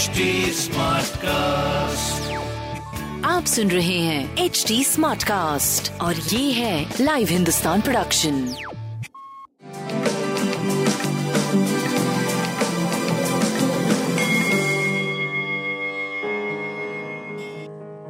HD 0.00 0.20
cast 1.16 2.32
आप 3.24 3.44
सुन 3.44 3.68
रहे 3.68 3.98
हैं 3.98 4.36
एच 4.36 4.64
डी 4.68 4.84
स्मार्ट 4.84 5.22
कास्ट 5.22 6.00
और 6.00 6.14
ये 6.14 6.52
है 6.52 6.94
लाइव 7.00 7.28
हिंदुस्तान 7.30 7.80
प्रोडक्शन 7.80 8.32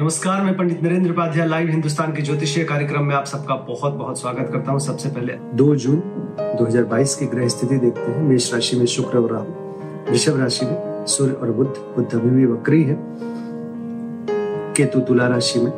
नमस्कार 0.00 0.42
मैं 0.42 0.56
पंडित 0.56 0.82
नरेंद्र 0.82 1.10
उपाध्याय 1.10 1.48
लाइव 1.48 1.68
हिंदुस्तान 1.68 2.12
के 2.12 2.22
ज्योतिषीय 2.22 2.64
कार्यक्रम 2.64 3.04
में 3.04 3.14
आप 3.14 3.24
सबका 3.24 3.54
बहुत 3.54 3.92
बहुत 3.92 4.20
स्वागत 4.20 4.50
करता 4.52 4.72
हूँ। 4.72 4.80
सबसे 4.80 5.08
पहले 5.08 5.32
2 5.56 5.74
जून 5.76 6.00
2022 6.60 7.14
की 7.14 7.26
ग्रह 7.26 7.48
स्थिति 7.48 7.76
देखते 7.76 8.10
हैं। 8.10 8.22
मेष 8.22 8.54
राशि 8.54 8.76
में 8.76 8.86
शुक्र 8.86 9.18
और 9.18 9.32
राहु। 9.32 10.10
वृषभ 10.10 10.40
राशि 10.40 10.66
में 10.66 10.93
सूर्य 11.06 11.32
और 11.32 11.50
बुद्ध 11.50 11.70
बुद्ध 11.70 12.14
अभी 12.14 12.30
भी 12.30 12.46
वक्री 12.46 12.82
है। 12.82 12.96
केतु 14.74 15.00
तुला 15.00 15.26
राशि 15.26 15.60
में, 15.60 15.72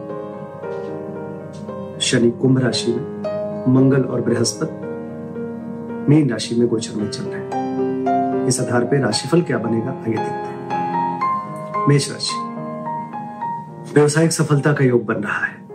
शनि 2.00 2.30
कुंभ 2.30 2.58
राशि 2.58 2.92
में, 2.92 3.02
मंगल 3.68 4.02
और 4.02 4.20
बृहस्पति, 4.20 4.86
मीन 6.10 6.30
राशि 6.30 6.54
में 6.54 6.68
गोचर 6.68 6.96
में 6.96 7.10
चल 7.10 7.24
रहे 7.24 7.40
हैं। 7.40 8.46
इस 8.46 8.60
आधार 8.60 8.84
पर 8.84 9.00
राशिफल 9.00 9.42
क्या 9.42 9.58
बनेगा 9.58 9.90
आइए 9.90 10.16
देखते 10.16 10.24
हैं। 10.24 11.88
मेष 11.88 12.10
राशि, 12.12 12.36
व्यवसायिक 13.94 14.32
सफलता 14.32 14.72
का 14.72 14.84
योग 14.84 15.04
बन 15.04 15.14
रहा 15.14 15.44
है। 15.46 15.66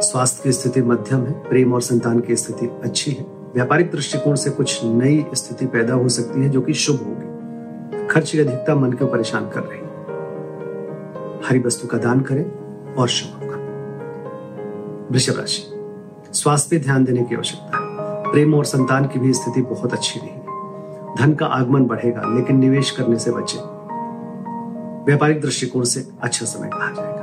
स्वास्थ्य 0.00 0.42
की 0.44 0.52
स्थिति 0.52 0.82
मध्यम 0.82 1.26
है, 1.26 1.32
प्रेम 1.32 1.72
और 1.72 1.82
संतान 1.82 2.20
की 2.20 2.36
स्थिति 2.36 2.70
अच्छी 2.84 3.10
है। 3.10 3.26
व्यापारिक 3.54 3.90
दृष्टिकोण 3.90 4.34
से 4.34 4.50
कुछ 4.50 4.84
नई 4.84 5.26
स्थिति 5.34 5.66
पैदा 5.66 5.94
हो 5.94 6.08
सकती 6.08 6.42
है, 6.42 6.48
जो 6.48 6.60
कि 6.60 6.74
शुभ 6.74 6.96
होगी। 6.96 7.27
खर्च 8.10 8.30
की 8.30 8.38
अधिकता 8.38 8.74
मन 8.74 8.92
को 8.92 9.06
परेशान 9.06 9.48
कर 9.48 9.60
रही 9.60 9.78
हरी 11.48 11.58
वस्तु 11.58 11.88
का 11.88 11.98
दान 11.98 12.20
करें 12.20 12.44
और 12.94 13.08
शुभ 13.08 13.42
होगा। 13.42 13.56
वृषभ 15.10 15.38
राशि, 15.38 15.62
स्वास्थ्य 16.32 16.68
पे 16.70 16.84
ध्यान 16.84 17.04
देने 17.04 17.22
की 17.22 17.34
आवश्यकता 17.34 17.78
है। 17.78 17.88
प्रेम 18.32 18.54
और 18.54 18.64
संतान 18.64 19.06
की 19.06 19.18
भी 19.18 19.32
स्थिति 19.32 19.62
बहुत 19.62 19.92
अच्छी 19.92 20.20
नहीं 20.20 20.30
है। 20.30 20.44
धन 21.16 21.34
का 21.34 21.46
आगमन 21.46 21.84
बढ़ेगा, 21.84 22.22
लेकिन 22.34 22.58
निवेश 22.58 22.90
करने 22.90 23.18
से 23.18 23.30
बचे। 23.30 23.58
व्यापारिक 25.04 25.40
दृष्टिकोण 25.40 25.84
से 25.84 26.08
अच्छा 26.22 26.46
समय 26.46 26.68
कहा 26.68 26.92
जाएगा। 26.92 27.18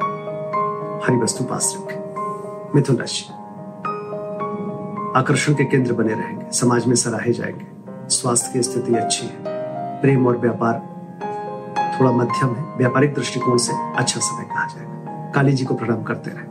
हरी 1.07 1.17
वस्तु 1.17 1.43
पास 1.43 1.77
रखें। 1.77 2.71
मिथुन 2.75 2.95
राशि, 2.95 3.25
आकर्षण 5.19 5.53
के 5.53 5.65
केंद्र 5.65 5.93
बने 5.93 6.13
रहेंगे। 6.13 6.45
समाज 6.51 6.87
में 6.87 6.95
सराहे 6.95 7.33
जाएँगे। 7.33 7.65
स्वास्थ्य 8.09 8.49
की 8.53 8.63
स्थिति 8.63 8.95
अच्छी 8.95 9.25
है। 9.25 9.54
प्रेम 10.05 10.27
और 10.27 10.37
व्यापार 10.37 10.73
थोड़ा 11.99 12.11
मध्यम 12.11 12.55
है। 12.55 12.77
व्यापारिक 12.77 13.13
दृष्टिकोण 13.13 13.57
से 13.57 13.71
अच्छा 13.95 14.19
समय 14.19 14.43
कहा 14.43 14.67
जाएगा। 14.67 15.31
काली 15.35 15.53
जी 15.53 15.65
को 15.65 15.75
प्रणाम 15.75 16.03
करते 16.03 16.31
रहे। 16.31 16.43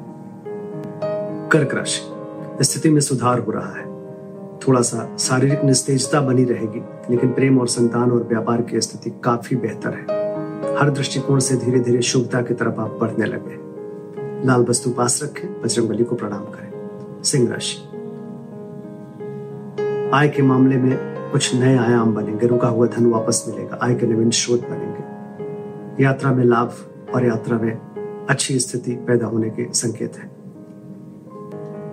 कर्क 1.49 1.75
राशि, 1.75 2.01
स्थिति 2.65 2.91
में 2.91 3.01
सुधार 3.01 3.39
हो 3.39 3.53
रहा 3.53 3.79
है। 3.79 3.85
थोड़ा 4.59 4.81
सा 4.81 5.17
शारीरिक 5.17 5.65
निस्तेजता 5.65 6.21
बनी 6.21 6.45
रहेगी, 6.45 6.83
लेकिन 7.11 7.33
प्रेम 7.33 7.59
और 7.59 7.69
संतान 7.69 8.11
और 8.11 8.23
व्यापार 8.23 8.63
की 8.63 8.81
स्थिति 8.81 9.11
काफ़ी 9.25 9.57
बेहतर 9.57 9.95
है। 9.95 10.03
हर 10.77 10.91
दृष्टिकोण 10.91 11.39
से 11.39 11.57
धीरे 11.57 11.81
धीरे 11.81 12.03
शुभता 12.03 12.43
की 12.43 12.55
तरफ़ 12.55 12.81
आप 12.81 12.99
बढ़ने 13.01 13.25
लगे 13.25 13.59
लाल 14.47 14.67
वस्तु 14.69 14.91
पास 14.91 15.21
रखें 15.23 15.63
बजरंग 15.63 16.05
को 16.05 16.15
प्रणाम 16.15 16.41
करें। 16.41 17.23
सिंह 17.23 17.51
राशि, 17.53 17.89
आय 20.15 20.29
के 20.29 20.43
मामले 20.43 20.77
में 20.77 21.14
कुछ 21.35 21.55
नए 21.55 21.77
आयाम 21.77 22.15
बनेंगे। 22.15 22.47
रुका 22.47 22.69
हुआ 22.69 22.87
धन 22.87 23.07
वापस 23.07 23.45
मिलेगा। 23.49 23.79
आय 23.83 23.95
के 23.95 24.07
नवीन 24.07 24.31
स्रोत 24.31 24.61
बनेंगे। 24.61 25.05
यात्रा 26.05 26.33
में 26.33 26.45
लाभ 26.45 26.75
और 27.15 27.27
यात्रा 27.27 27.59
में 27.59 27.79
अच्छी 28.31 28.59
स्थिति 28.59 28.93
पैदा 28.93 29.27
होने 29.27 29.51
के 29.51 29.73
संकेत 29.73 30.17
है। 30.17 30.31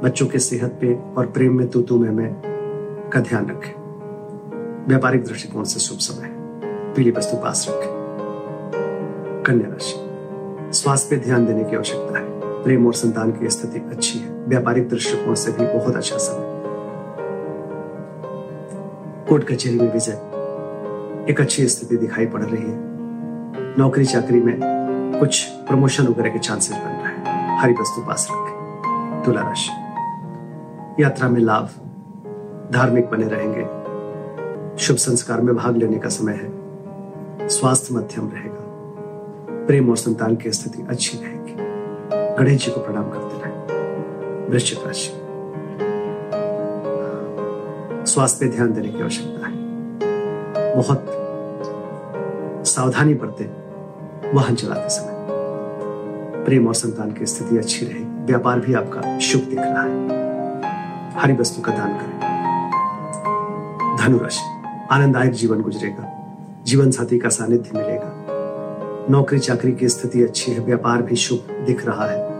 बच्चों 0.01 0.27
के 0.27 0.39
सेहत 0.39 0.77
पे 0.81 0.99
और 1.17 1.25
प्रेम 1.25 1.57
में 1.57 1.67
तू 1.67 1.81
तू 1.81 1.97
में, 1.97 2.09
में 2.09 2.41
का 3.13 3.19
ध्यान 3.19 3.47
रखें। 3.49 3.73
व्यापारिक 4.87 5.23
दृष्टिकोण 5.23 5.63
से 5.63 5.79
शुभ 5.79 5.97
समय 5.97 6.29
पीली 6.95 7.11
वस्तु 7.11 7.37
पास 7.37 7.67
रखें। 7.69 7.91
कन्या 9.47 9.67
राशि। 9.67 9.95
स्वास्थ्य 10.77 11.15
पे 11.15 11.25
ध्यान 11.25 11.45
देने 11.45 11.63
की 11.63 11.75
आवश्यकता 11.75 12.19
है। 12.19 12.25
प्रेम 12.63 12.87
और 12.87 12.93
संतान 12.93 13.31
की 13.31 13.49
स्थिति 13.49 13.79
अच्छी 13.79 14.19
है। 14.19 14.29
व्यापारिक 14.31 14.89
दृष्टिकोण 14.89 15.33
से 15.33 15.51
भी 15.51 15.79
बहुत 15.79 15.95
अच्छा 15.95 16.17
समय 16.17 16.50
कोर्ट 19.31 19.51
कचहरी 19.51 19.79
में 19.79 19.93
विजय। 19.93 20.11
एक 21.31 21.35
अच्छी 21.39 21.67
स्थिति 21.67 21.97
दिखाई 21.97 22.25
पड़ 22.25 22.41
रही 22.43 22.63
है। 22.63 22.77
नौकरी 23.79 24.05
चाकरी 24.05 24.41
में 24.41 24.59
कुछ 25.19 25.45
प्रमोशन 25.45 26.07
वगैरह 26.07 26.29
के 26.29 26.39
चांसेस 26.39 26.77
बन 26.77 26.83
रहे 26.83 26.93
हैं। 26.93 27.59
हरी 27.61 27.73
वस्तु 27.73 28.01
पास 28.01 28.27
रखें। 28.31 29.23
तुला 29.25 29.41
राशि। 29.41 29.69
यात्रा 31.03 31.29
में 31.29 31.41
लाभ। 31.41 31.69
धार्मिक 32.73 33.09
बने 33.09 33.27
रहेंगे। 33.27 33.63
शुभ 34.77 34.97
संस्कार 34.97 35.41
में 35.41 35.55
भाग 35.55 35.77
लेने 35.77 35.99
का 35.99 36.09
समय 36.09 36.33
है। 36.33 36.49
स्वास्थ्य 37.49 37.95
मध्यम 37.95 38.29
रहेगा। 38.29 38.65
प्रेम 39.67 39.89
और 39.89 39.97
संतान 39.97 40.35
की 40.35 40.51
स्थिति 40.51 40.85
अच्छी 40.89 41.17
रहेगी। 41.17 41.55
गणेश 42.35 42.65
जी 42.65 42.71
को 42.71 42.81
प्रणाम 42.81 43.03
करते 43.03 43.41
रहे। 43.45 44.49
वृश्चिक 44.49 44.79
राशि। 44.85 45.20
स्वास्थ्य 48.05 48.45
पे 48.45 48.51
ध्यान 48.51 48.73
देने 48.73 48.89
की 48.89 49.01
आवश्यकता 49.01 49.47
है। 49.47 49.53
बहुत 50.75 51.05
सावधानी 52.67 53.13
बरते, 53.13 53.43
वाहन 54.33 54.55
चलाते 54.55 54.89
समय। 54.89 55.21
प्रेम 56.45 56.67
और 56.67 56.73
संतान 56.73 57.11
की 57.11 57.25
स्थिति 57.25 57.57
अच्छी 57.57 57.85
रहे, 57.85 58.03
व्यापार 58.03 58.59
भी 58.59 58.73
आपका 58.73 59.19
शुभ 59.19 59.41
दिख 59.41 59.59
रहा 59.59 59.83
है। 59.83 60.07
हरी 61.19 61.33
वस्तु 61.33 61.61
का 61.61 61.71
दान 61.71 61.93
करें। 61.93 62.19
धनुराशि, 63.97 64.67
आनंददायक 64.91 65.31
जीवन 65.31 65.61
गुजरेगा। 65.61 66.17
जीवन 66.63 66.91
साथी 66.91 67.19
का 67.19 67.29
सानिध्य 67.29 67.69
मिलेगा। 67.75 68.27
नौकरी 69.09 69.39
चाकरी 69.39 69.71
की 69.71 69.89
स्थिति 69.89 70.23
अच्छी 70.23 70.51
है, 70.51 70.59
व्यापार 70.59 71.01
भी 71.01 71.15
शुभ 71.15 71.63
दिख 71.65 71.85
रहा 71.85 72.05
है। 72.05 72.31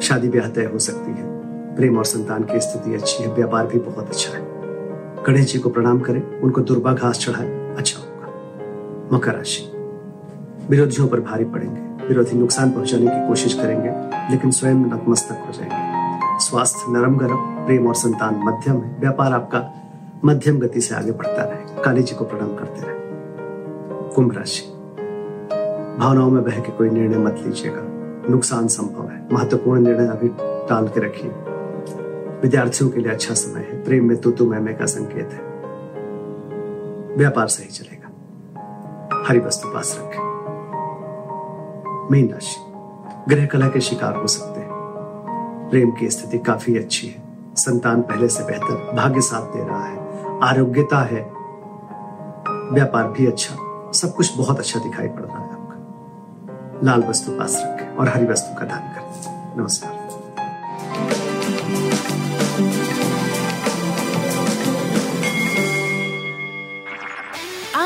शादी 0.00 0.28
ब्याह 0.28 0.48
तय 0.48 0.64
हो 0.64 0.78
सकती 0.78 1.10
है। 1.10 1.33
प्रेम 1.76 1.98
और 1.98 2.04
संतान 2.04 2.42
की 2.42 2.60
स्थिति 2.60 2.94
अच्छी 2.94 3.22
है, 3.22 3.34
व्यापार 3.34 3.66
भी 3.66 3.78
बहुत 3.78 4.08
अच्छा 4.08 4.38
है। 4.38 4.44
गणेश 5.24 5.52
जी 5.52 5.58
को 5.58 5.70
प्रणाम 5.70 6.00
करें, 6.00 6.40
उनको 6.40 6.60
दुर्बा 6.60 6.92
घास 6.92 7.18
चढ़ाए 7.18 7.74
अच्छा 7.76 8.00
होगा। 8.00 8.28
मकर 9.16 9.34
राशि। 9.34 9.70
विरोधियों 10.70 11.08
पर 11.08 11.20
भारी 11.20 11.44
पड़ेंगे, 11.44 12.06
विरोधी 12.08 12.38
नुकसान 12.38 12.70
पहुँचाने 12.70 13.06
की 13.06 13.28
कोशिश 13.28 13.54
करेंगे, 13.54 13.90
लेकिन 14.30 14.50
स्वयं 14.50 14.74
नतमस्तक 14.74 15.32
हो 15.32 15.52
जाएँगे। 15.52 16.04
स्वास्थ्य 16.44 16.84
नरम 16.88 17.16
गरम, 17.16 17.36
प्रेम 17.36 17.86
और 17.86 17.94
संतान 17.94 18.40
मध्यम 18.44 18.80
है, 18.80 18.96
व्यापार 19.00 19.32
आपका 19.32 19.70
मध्यम 20.24 20.58
गति 20.58 20.80
से 20.80 20.94
आगे 20.94 21.12
बढ़ता 21.12 21.42
रहे। 21.42 21.82
काली 21.82 22.02
जी 22.02 22.14
को 22.14 22.24
प्रणाम 22.24 22.54
करते 22.54 22.86
रहे। 22.86 22.96
कुंभ 24.14 24.36
राशि। 24.36 24.62
भावनाओं 25.98 26.30
में 26.30 26.44
बह 26.44 26.60
के 26.60 26.72
कोई 26.72 26.90
निर्णय 26.90 27.18
मत 27.18 27.40
लीजिएगा। 27.46 27.80
नुकसान 28.30 28.68
संभव 28.68 29.08
है। 29.08 29.28
महत्वपूर्ण 29.32 29.80
निर्णय 29.80 30.06
अभी 30.06 30.28
टाल 30.68 30.88
के 30.88 31.00
रखिए। 31.00 31.30
विद्यार्थियों 32.44 32.90
के 32.90 33.00
लिए 33.00 33.12
अच्छा 33.12 33.34
समय 33.34 33.60
है। 33.60 33.84
प्रेम 33.84 34.08
में 34.08 34.20
तुतु 34.20 34.46
मैं 34.46 34.78
का 34.78 34.86
संकेत 34.86 35.28
है। 35.32 35.40
व्यापार 37.16 37.48
सही 37.48 37.66
चलेगा। 37.66 38.08
हरी 39.28 39.38
वस्तु 39.38 39.68
पास 39.68 40.00
रखें। 40.02 40.20
मीन 42.10 42.28
राशि। 42.28 42.56
गृह 43.28 43.46
कला 43.46 43.68
के 43.68 43.80
शिकार 43.80 44.16
हो 44.16 44.26
सकते 44.26 44.60
हैं। 44.60 44.68
प्रेम 45.70 45.90
की 45.90 46.10
स्थिति 46.10 46.38
काफ़ी 46.38 46.78
अच्छी 46.78 47.06
है। 47.06 47.22
संतान 47.56 48.02
पहले 48.02 48.28
से 48.28 48.44
बेहतर 48.44 48.92
भाग्य 48.96 49.20
साथ 49.20 49.56
दे 49.56 49.64
रहा 49.64 49.84
है। 49.84 49.98
आरोग्यता 50.42 51.02
है। 51.02 51.32
व्यापार 52.72 53.08
भी 53.08 53.26
अच्छा। 53.26 53.56
सब 53.92 54.14
कुछ 54.14 54.38
बहुत 54.38 54.58
अच्छा 54.58 54.80
दिखाई 54.80 55.08
पड़ 55.08 55.22
रहा 55.22 55.38
है 55.38 55.52
आपका। 55.52 55.76
लाल 56.84 57.04
वस्तु 57.04 57.32
पास 57.32 57.62
रखें 57.66 57.96
और 57.96 58.08
हरी 58.08 58.26
वस्तु 58.26 58.60
का 58.60 58.66
दान 58.66 58.80
करें। 58.80 59.58
नमस्कार। 59.58 60.03